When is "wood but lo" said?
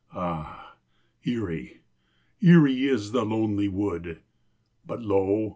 3.67-5.49